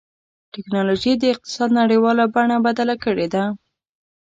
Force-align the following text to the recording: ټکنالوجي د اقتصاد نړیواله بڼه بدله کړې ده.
ټکنالوجي 0.53 1.13
د 1.17 1.23
اقتصاد 1.33 1.69
نړیواله 1.79 2.23
بڼه 2.33 2.57
بدله 2.65 2.95
کړې 3.03 3.27
ده. 3.33 3.43